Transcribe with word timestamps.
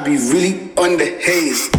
I 0.00 0.02
be 0.02 0.16
really 0.16 0.70
under 0.78 1.04
haze. 1.04 1.69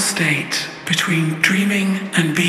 State 0.00 0.68
between 0.86 1.40
dreaming 1.40 2.10
and 2.16 2.34
being 2.34 2.47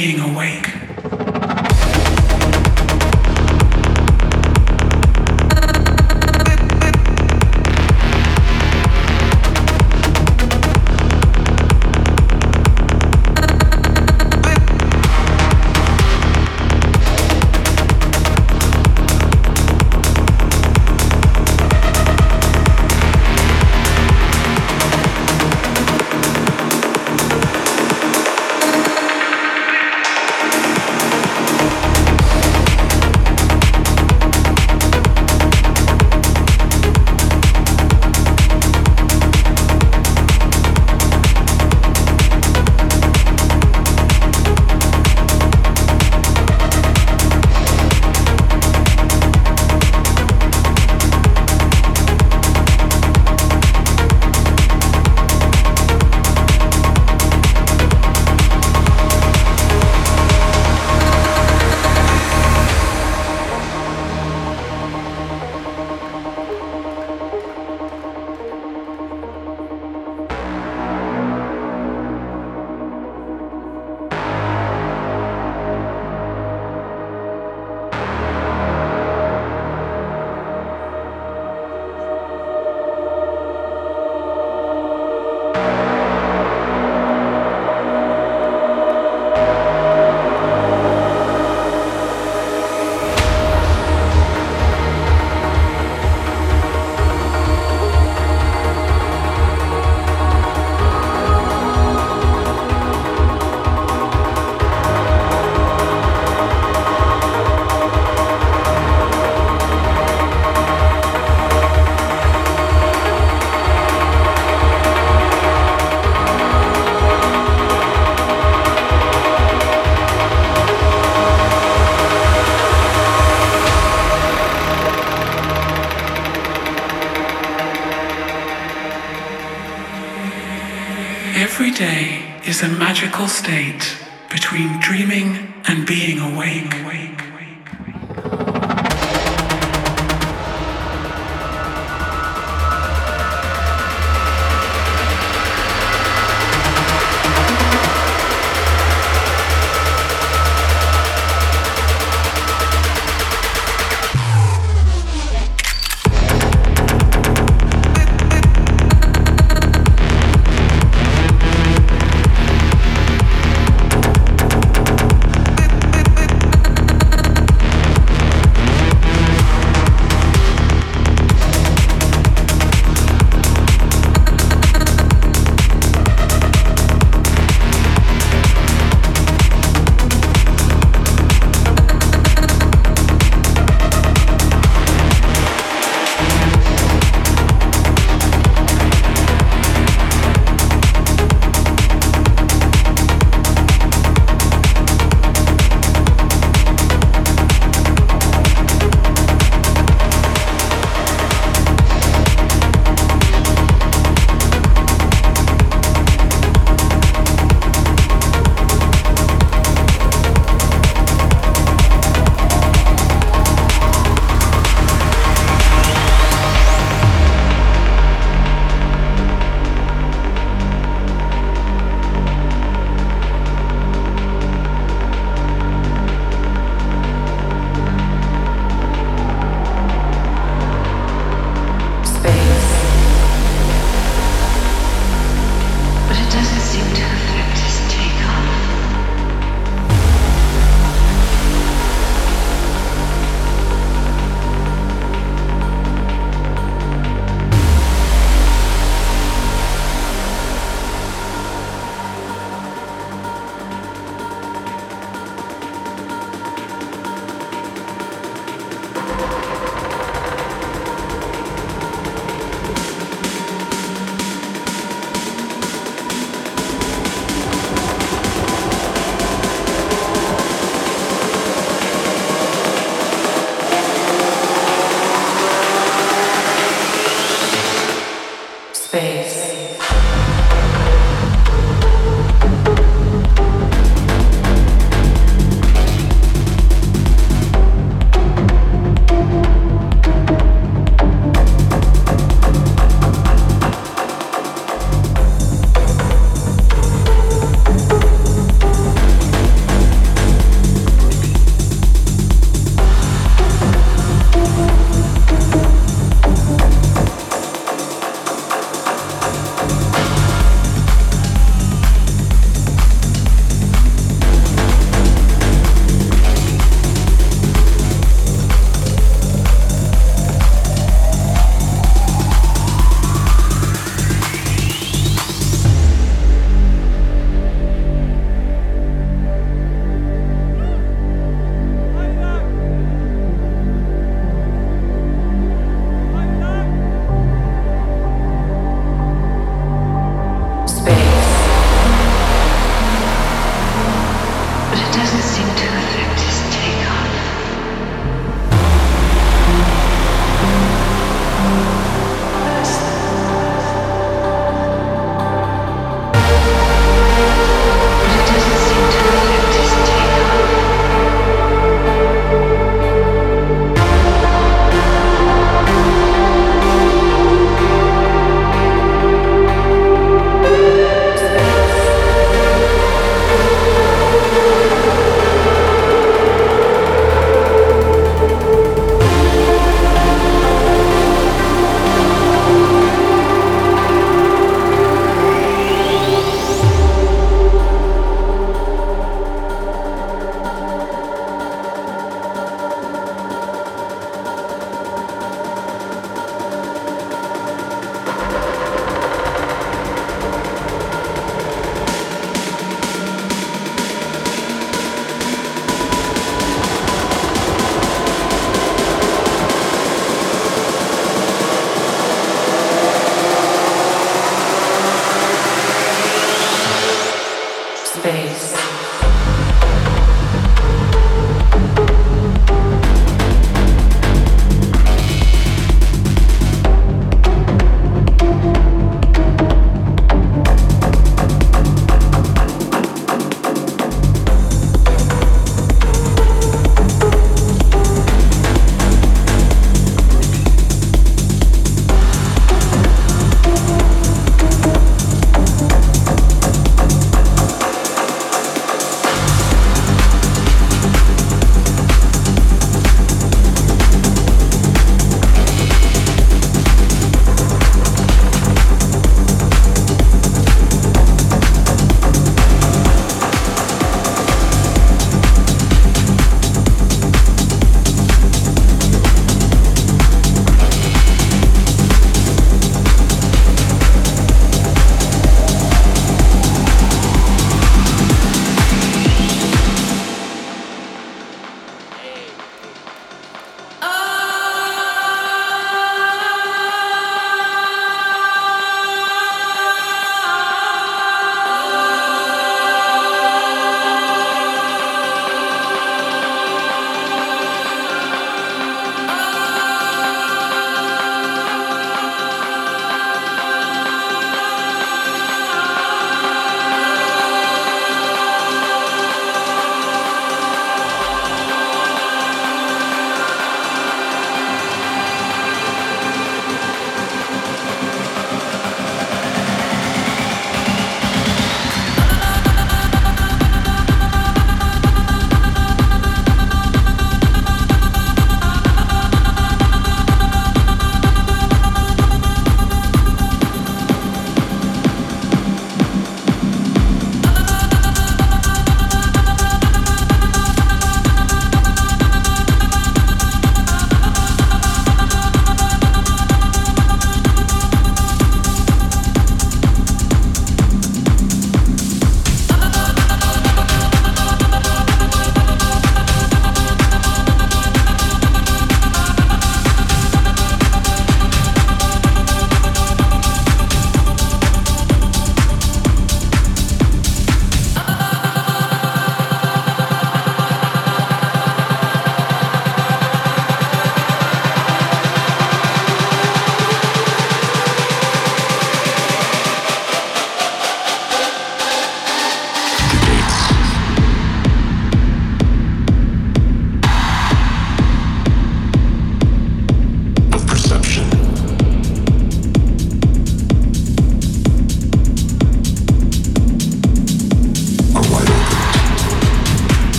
magical 132.80 133.27
state 133.27 133.97
between 134.30 134.80
dreaming 134.80 135.53
and 135.67 135.86
being 135.86 136.19
awake. 136.19 136.73
awake. 136.82 137.28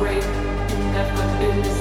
great, 0.00 0.24
never 0.94 1.38
been 1.38 1.79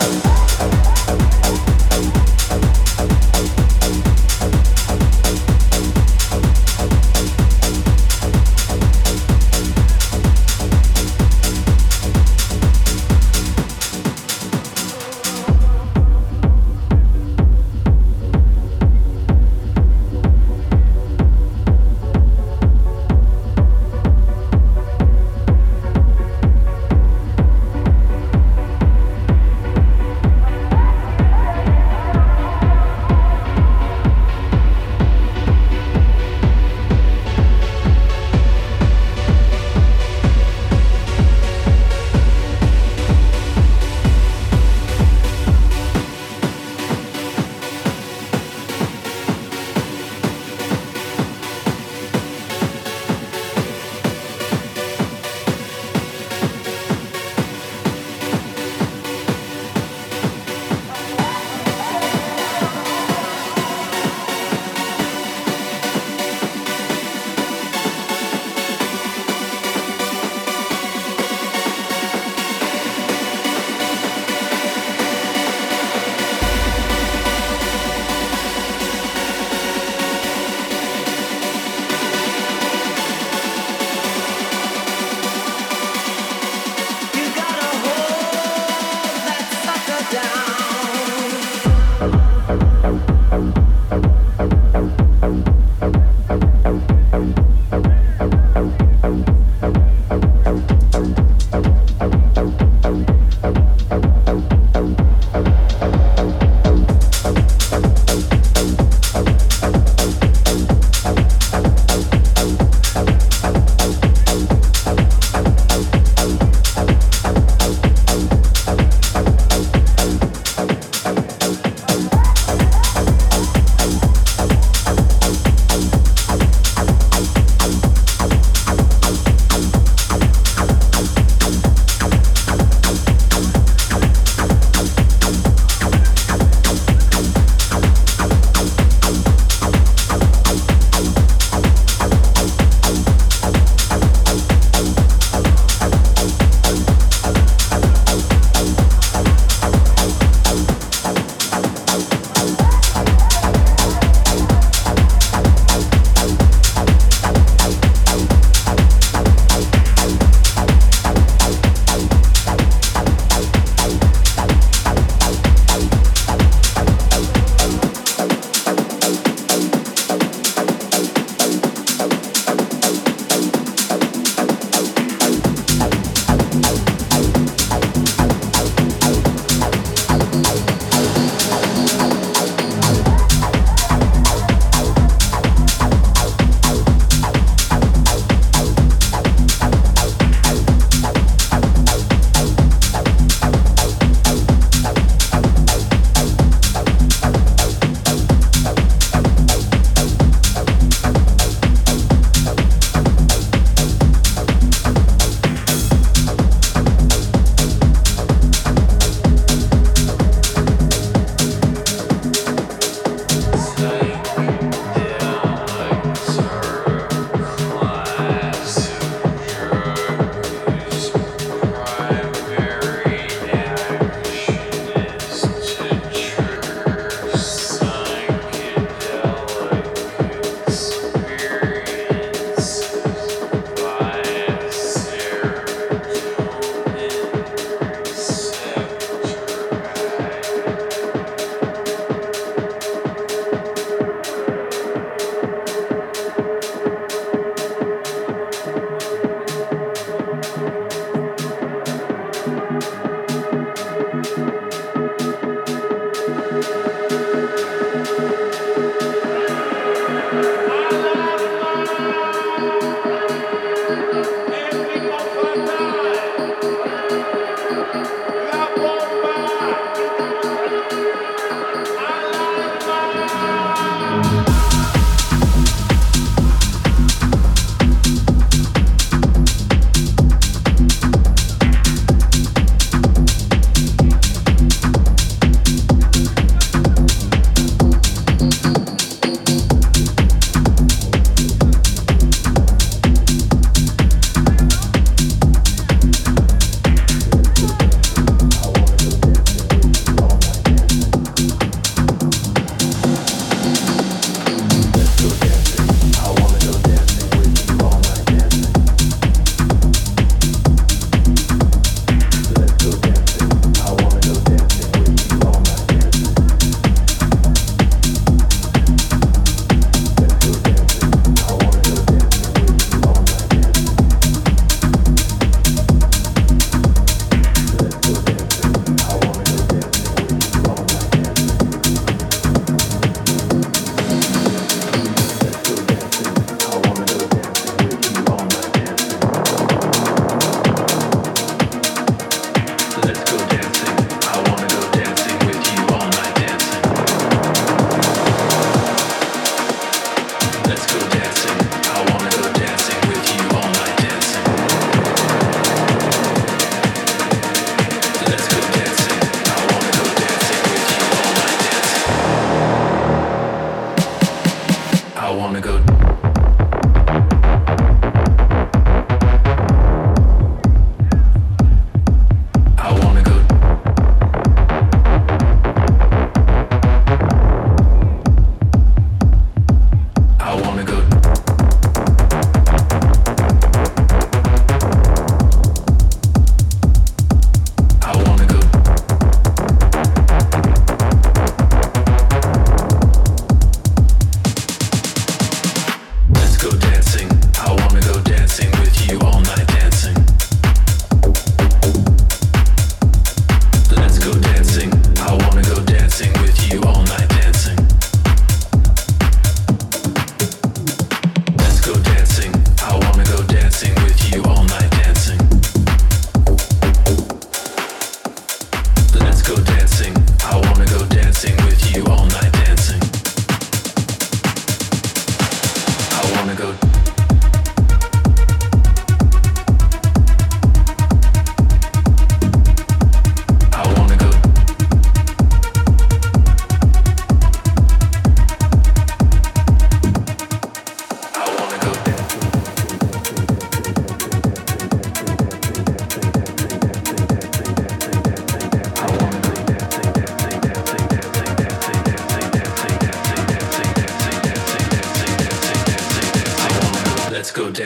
Alive. 0.00 0.59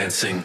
Dancing 0.05 0.45